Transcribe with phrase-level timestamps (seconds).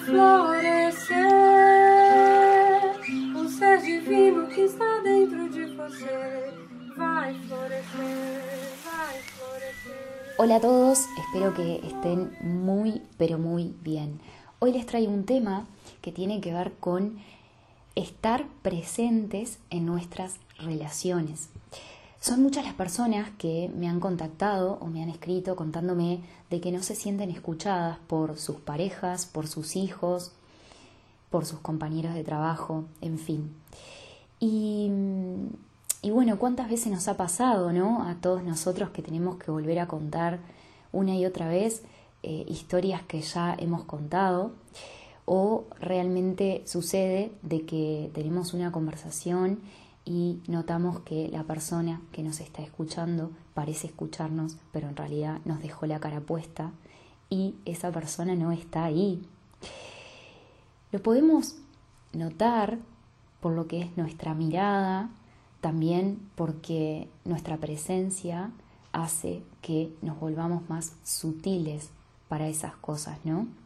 [0.00, 1.26] Florescer.
[10.36, 14.20] Hola a todos, espero que estén muy, pero muy bien.
[14.58, 15.66] Hoy les traigo un tema
[16.00, 17.20] que tiene que ver con
[17.94, 21.48] estar presentes en nuestras relaciones.
[22.20, 26.70] Son muchas las personas que me han contactado o me han escrito contándome de que
[26.70, 30.32] no se sienten escuchadas por sus parejas, por sus hijos,
[31.30, 33.54] por sus compañeros de trabajo, en fin.
[34.38, 34.90] Y,
[36.02, 38.06] y bueno, ¿cuántas veces nos ha pasado, no?
[38.06, 40.40] A todos nosotros que tenemos que volver a contar
[40.92, 41.82] una y otra vez
[42.22, 44.52] eh, historias que ya hemos contado
[45.32, 49.60] o realmente sucede de que tenemos una conversación
[50.04, 55.62] y notamos que la persona que nos está escuchando parece escucharnos, pero en realidad nos
[55.62, 56.72] dejó la cara puesta
[57.28, 59.22] y esa persona no está ahí.
[60.90, 61.54] Lo podemos
[62.12, 62.80] notar
[63.38, 65.10] por lo que es nuestra mirada,
[65.60, 68.50] también porque nuestra presencia
[68.90, 71.90] hace que nos volvamos más sutiles
[72.26, 73.59] para esas cosas, ¿no?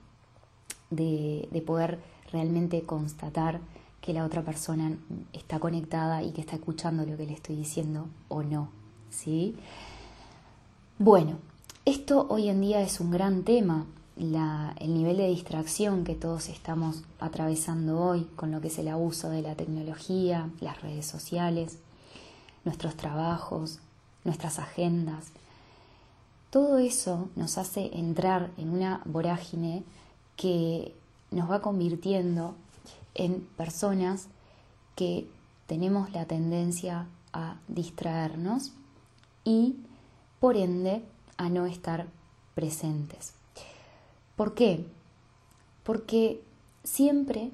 [0.95, 2.01] De, de poder
[2.33, 3.61] realmente constatar
[4.01, 4.99] que la otra persona
[5.33, 8.69] está conectada y que está escuchando lo que le estoy diciendo o no,
[9.09, 9.57] ¿sí?
[10.99, 11.39] Bueno,
[11.87, 17.03] esto hoy en día es un gran tema, el nivel de distracción que todos estamos
[17.19, 21.79] atravesando hoy con lo que es el abuso de la tecnología, las redes sociales,
[22.65, 23.81] nuestros trabajos,
[24.25, 25.27] nuestras agendas.
[26.51, 29.83] Todo eso nos hace entrar en una vorágine
[30.37, 30.95] que
[31.31, 32.55] nos va convirtiendo
[33.15, 34.29] en personas
[34.97, 35.29] que
[35.67, 38.73] tenemos la tendencia a distraernos
[39.45, 39.77] y
[40.41, 41.03] por ende
[41.37, 42.07] a no estar
[42.55, 43.35] presentes.
[44.37, 44.87] ¿Por qué?
[45.83, 46.43] Porque
[46.83, 47.51] siempre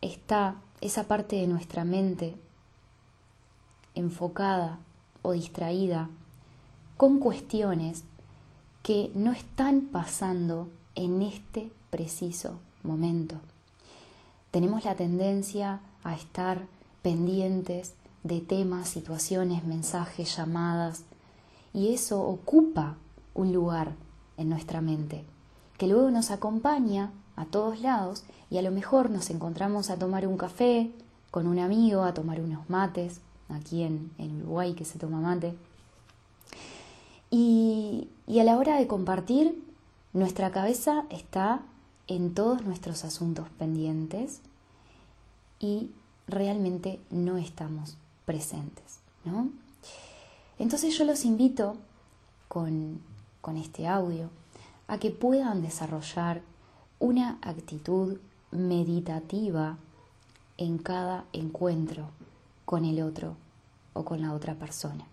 [0.00, 2.36] está esa parte de nuestra mente
[3.94, 4.78] enfocada
[5.22, 6.08] o distraída
[6.96, 8.04] con cuestiones
[8.88, 13.36] que no están pasando en este preciso momento.
[14.50, 16.62] Tenemos la tendencia a estar
[17.02, 17.92] pendientes
[18.24, 21.02] de temas, situaciones, mensajes, llamadas,
[21.74, 22.96] y eso ocupa
[23.34, 23.92] un lugar
[24.38, 25.26] en nuestra mente,
[25.76, 30.26] que luego nos acompaña a todos lados y a lo mejor nos encontramos a tomar
[30.26, 30.90] un café
[31.30, 35.67] con un amigo, a tomar unos mates, aquí en, en Uruguay que se toma mate.
[37.30, 38.08] Y,
[38.40, 39.62] a la hora de compartir,
[40.12, 41.60] nuestra cabeza está
[42.06, 44.40] en todos nuestros asuntos pendientes
[45.60, 45.90] y
[46.26, 49.50] realmente no estamos presentes, ¿no?
[50.58, 51.76] Entonces yo los invito
[52.48, 53.00] con,
[53.40, 54.30] con este audio
[54.86, 56.42] a que puedan desarrollar
[56.98, 58.18] una actitud
[58.50, 59.76] meditativa
[60.56, 62.08] en cada encuentro
[62.64, 63.36] con el otro
[63.92, 65.04] o con la otra persona.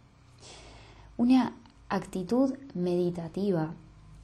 [1.17, 1.53] Una
[1.95, 3.73] actitud meditativa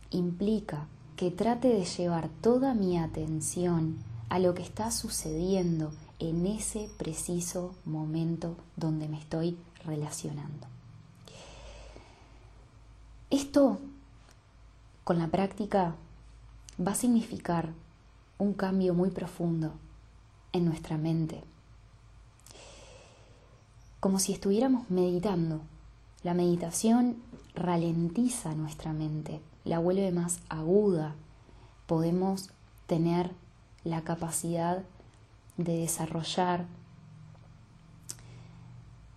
[0.09, 3.97] implica que trate de llevar toda mi atención
[4.29, 10.67] a lo que está sucediendo en ese preciso momento donde me estoy relacionando.
[13.29, 13.79] Esto,
[15.03, 15.95] con la práctica,
[16.85, 17.69] va a significar
[18.37, 19.73] un cambio muy profundo
[20.53, 21.43] en nuestra mente.
[23.99, 25.61] Como si estuviéramos meditando.
[26.23, 27.17] La meditación
[27.55, 31.15] ralentiza nuestra mente, la vuelve más aguda,
[31.85, 32.49] podemos
[32.87, 33.31] tener
[33.83, 34.83] la capacidad
[35.57, 36.65] de desarrollar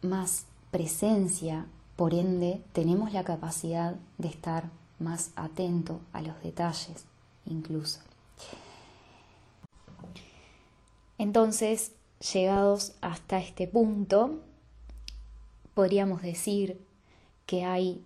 [0.03, 7.07] más presencia, por ende tenemos la capacidad de estar más atento a los detalles
[7.47, 8.01] incluso.
[11.19, 11.93] Entonces,
[12.33, 14.41] llegados hasta este punto,
[15.75, 16.81] podríamos decir
[17.47, 18.05] que hay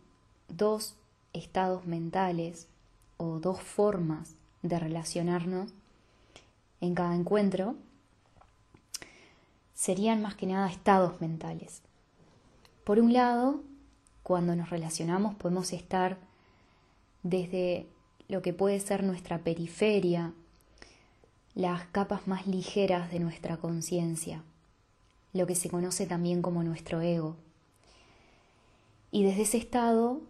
[0.49, 0.97] dos
[1.33, 2.69] estados mentales
[3.17, 5.71] o dos formas de relacionarnos
[6.81, 7.77] en cada encuentro
[9.75, 11.83] serían más que nada estados mentales.
[12.85, 13.63] Por un lado,
[14.23, 16.19] cuando nos relacionamos podemos estar
[17.23, 17.87] desde
[18.29, 20.33] lo que puede ser nuestra periferia,
[21.55, 24.43] las capas más ligeras de nuestra conciencia,
[25.33, 27.37] lo que se conoce también como nuestro ego.
[29.11, 30.21] Y desde ese estado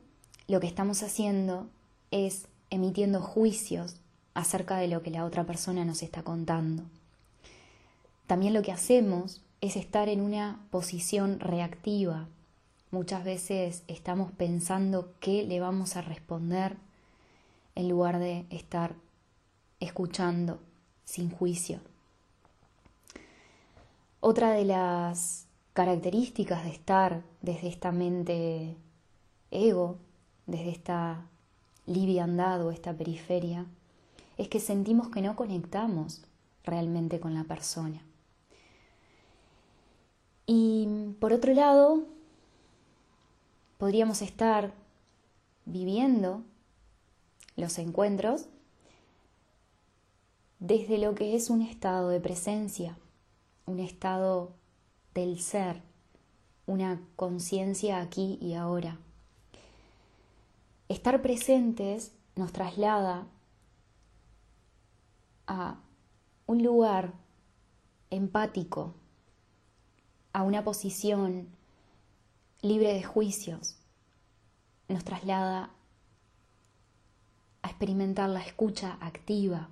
[0.49, 1.69] lo que estamos haciendo
[2.11, 4.01] es emitiendo juicios
[4.35, 6.85] acerca de lo que la otra persona nos está contando.
[8.27, 12.29] También lo que hacemos es estar en una posición reactiva.
[12.91, 16.77] Muchas veces estamos pensando qué le vamos a responder
[17.75, 18.95] en lugar de estar
[19.81, 20.61] escuchando
[21.05, 21.81] sin juicio.
[24.21, 28.77] Otra de las características de estar desde esta mente
[29.51, 29.99] ego,
[30.49, 31.27] desde esta
[31.87, 33.67] liviandad o esta periferia,
[34.39, 36.23] es que sentimos que no conectamos
[36.65, 38.03] realmente con la persona.
[40.47, 40.89] Y
[41.21, 42.03] por otro lado,
[43.77, 44.73] podríamos estar
[45.67, 46.43] viviendo
[47.57, 48.47] los encuentros
[50.61, 52.97] desde lo que es un estado de presencia,
[53.67, 54.53] un estado
[55.15, 55.83] del ser,
[56.67, 58.99] una conciencia aquí y ahora.
[60.89, 63.27] Estar presentes nos traslada
[65.47, 65.77] a
[66.47, 67.13] un lugar
[68.11, 68.95] empático,
[70.33, 71.49] a una posición
[72.63, 73.77] libre de juicios,
[74.89, 75.71] nos traslada
[77.63, 79.69] a experimentar la escucha activa,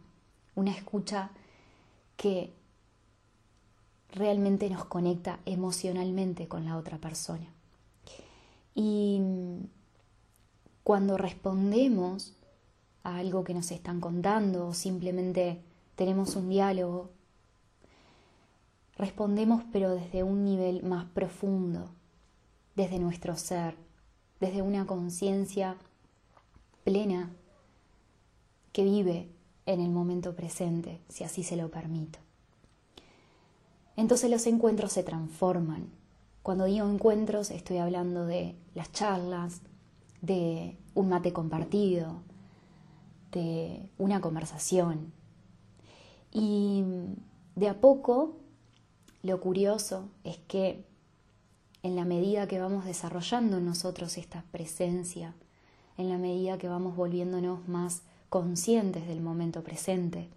[0.55, 1.31] una escucha
[2.17, 2.53] que
[4.11, 7.47] realmente nos conecta emocionalmente con la otra persona.
[8.75, 9.21] Y
[10.87, 12.37] cuando respondemos
[13.03, 15.61] a algo que nos están contando o simplemente
[15.97, 17.11] tenemos un diálogo,
[18.97, 21.91] respondemos pero desde un nivel más profundo,
[22.77, 23.75] desde nuestro ser,
[24.39, 25.77] desde una conciencia
[26.85, 27.33] plena
[28.71, 29.29] que vive
[29.67, 32.21] en el momento presente, si así se lo permito.
[33.97, 35.89] Entonces los encuentros se transforman.
[36.45, 39.63] Cuando digo encuentros estoy hablando de las charlas,
[40.27, 42.21] de un mate compartido,
[43.31, 45.13] de una conversación.
[46.33, 46.85] Y
[47.55, 48.37] de a poco,
[49.23, 50.85] lo curioso es que
[51.83, 55.35] en la medida que vamos desarrollando en nosotros esta presencia,
[55.97, 60.29] en la medida que vamos volviéndonos más conscientes del momento presente,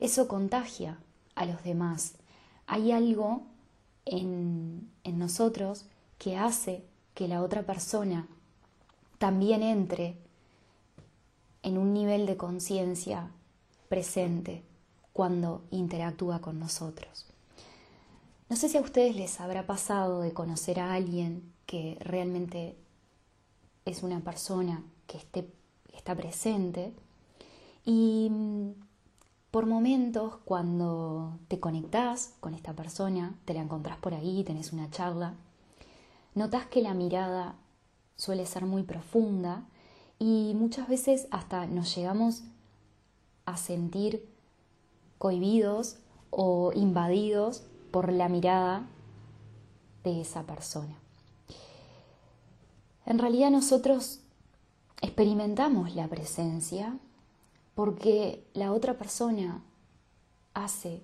[0.00, 0.98] eso contagia
[1.36, 2.14] a los demás.
[2.66, 3.42] Hay algo
[4.04, 5.86] en, en nosotros
[6.18, 6.84] que hace
[7.14, 8.26] que la otra persona
[9.18, 10.16] también entre
[11.62, 13.30] en un nivel de conciencia
[13.88, 14.62] presente
[15.12, 17.26] cuando interactúa con nosotros.
[18.48, 22.76] No sé si a ustedes les habrá pasado de conocer a alguien que realmente
[23.84, 25.52] es una persona que esté,
[25.92, 26.94] está presente
[27.84, 28.30] y
[29.50, 34.90] por momentos, cuando te conectás con esta persona, te la encontrás por ahí, tenés una
[34.90, 35.34] charla,
[36.34, 37.54] notas que la mirada
[38.18, 39.64] suele ser muy profunda
[40.18, 42.42] y muchas veces hasta nos llegamos
[43.46, 44.28] a sentir
[45.16, 45.96] cohibidos
[46.30, 48.86] o invadidos por la mirada
[50.04, 50.98] de esa persona.
[53.06, 54.20] En realidad nosotros
[55.00, 56.98] experimentamos la presencia
[57.74, 59.62] porque la otra persona
[60.52, 61.02] hace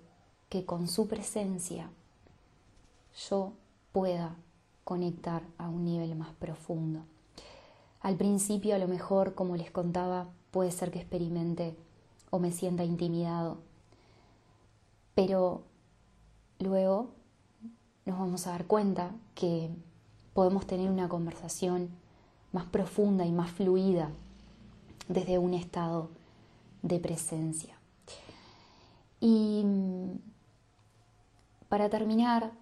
[0.49, 1.89] que con su presencia
[3.29, 3.53] yo
[3.93, 4.37] pueda
[4.85, 7.01] conectar a un nivel más profundo.
[8.01, 11.75] Al principio a lo mejor, como les contaba, puede ser que experimente
[12.31, 13.59] o me sienta intimidado,
[15.15, 15.63] pero
[16.59, 17.09] luego
[18.05, 19.71] nos vamos a dar cuenta que
[20.35, 21.89] podemos tener una conversación
[22.53, 24.11] más profunda y más fluida
[25.09, 26.11] desde un estado
[26.83, 27.75] de presencia.
[29.21, 30.19] Y mm,
[31.69, 32.53] para terminar,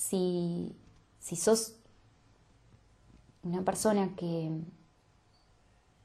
[0.00, 0.74] si,
[1.18, 1.74] si sos
[3.42, 4.50] una persona que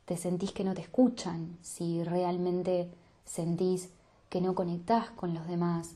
[0.03, 2.91] te sentís que no te escuchan, si realmente
[3.23, 3.89] sentís
[4.29, 5.91] que no conectás con los demás,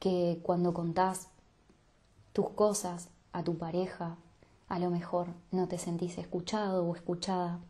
[0.00, 1.28] que cuando contás
[2.32, 4.16] tus cosas a tu pareja,
[4.68, 7.60] a lo mejor no te sentís escuchado o escuchada,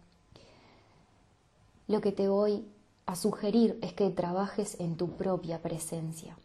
[1.89, 2.65] lo que te voy
[3.07, 6.37] a sugerir es que trabajes en tu propia presencia.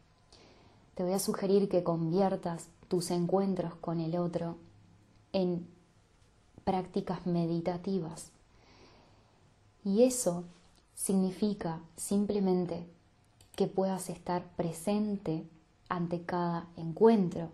[0.96, 4.58] Te voy a sugerir que conviertas tus encuentros con el otro
[5.32, 5.66] en
[6.66, 8.32] prácticas meditativas.
[9.86, 10.44] Y eso
[10.96, 12.86] significa simplemente
[13.56, 15.48] que puedas estar presente
[15.88, 17.50] ante cada encuentro,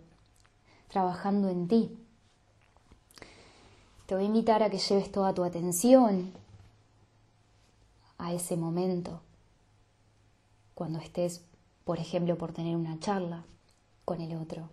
[0.88, 1.98] trabajando en ti.
[4.06, 6.32] Te voy a invitar a que lleves toda tu atención
[8.18, 9.22] a ese momento,
[10.74, 11.44] cuando estés,
[11.84, 13.44] por ejemplo, por tener una charla
[14.06, 14.70] con el otro.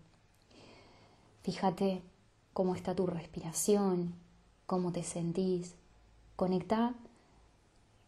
[1.42, 2.02] Fíjate
[2.52, 4.14] cómo está tu respiración,
[4.66, 5.74] cómo te sentís.
[6.36, 6.94] Conecta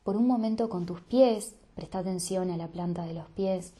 [0.04, 3.72] por un momento con tus pies, presta atención a la planta de los pies.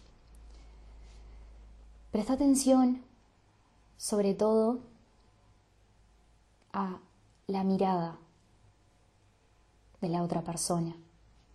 [2.10, 3.02] Presta atención
[3.96, 4.80] sobre todo
[6.72, 6.98] a
[7.46, 8.18] la mirada
[10.00, 10.94] de la otra persona.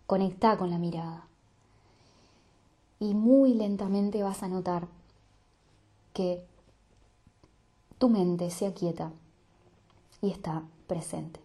[0.06, 1.26] Conecta con la mirada.
[2.98, 4.88] Y muy lentamente vas a notar
[6.12, 6.44] que
[8.00, 9.12] tu mente se aquieta
[10.22, 11.38] y está presente.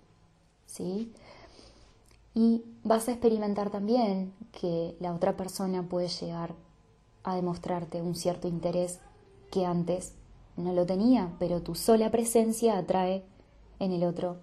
[0.65, 1.13] ¿Sí?
[2.33, 6.55] Y vas a experimentar también que la otra persona puede llegar
[7.23, 8.99] a demostrarte un cierto interés
[9.51, 10.13] que antes
[10.55, 13.25] no lo tenía, pero tu sola presencia atrae
[13.79, 14.37] en el otro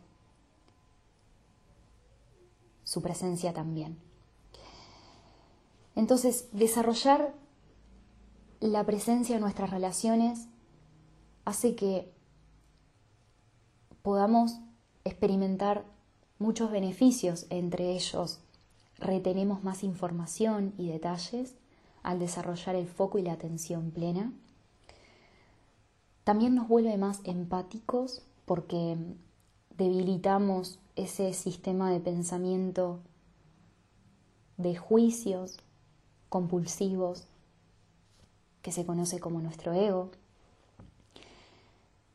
[2.84, 3.98] su presencia también.
[5.96, 7.34] Entonces, desarrollar
[8.60, 10.48] la presencia en nuestras relaciones
[11.44, 12.10] hace que
[14.02, 14.58] podamos
[15.04, 15.84] experimentar
[16.38, 18.40] muchos beneficios, entre ellos
[18.98, 21.54] retenemos más información y detalles
[22.02, 24.32] al desarrollar el foco y la atención plena.
[26.24, 28.96] También nos vuelve más empáticos porque
[29.76, 33.00] debilitamos ese sistema de pensamiento
[34.56, 35.58] de juicios
[36.28, 37.26] compulsivos
[38.62, 40.10] que se conoce como nuestro ego.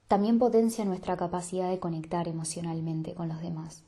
[0.07, 3.83] También potencia nuestra capacidad de conectar emocionalmente con los demás.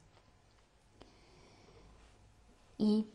[2.77, 3.07] Y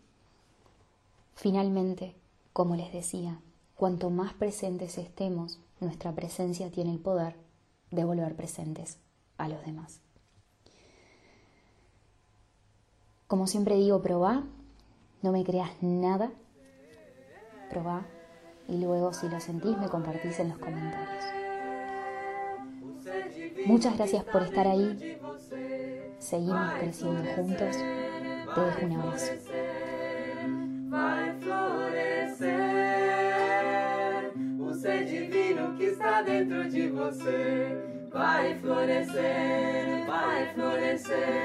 [1.34, 2.14] finalmente,
[2.52, 3.40] como les decía,
[3.76, 7.36] cuanto más presentes estemos, nuestra presencia tiene el poder
[7.90, 8.98] de volver presentes
[9.36, 10.00] a los demás.
[13.26, 14.44] Como siempre digo, probá,
[15.22, 16.32] no me creas nada,
[17.68, 18.06] probá
[18.68, 21.43] y luego si lo sentís me compartís en los comentarios.
[23.66, 25.18] Muchas gracias por estar ahí.
[26.18, 27.76] Seguimos creciendo juntos.
[28.54, 29.32] Te dejo un abrazo.
[35.04, 37.78] divino que está dentro de você
[38.12, 41.44] vai florescer, vai florescer.